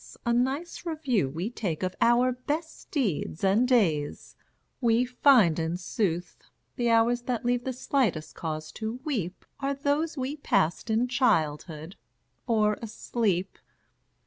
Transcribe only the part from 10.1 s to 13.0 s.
we passed in childhood or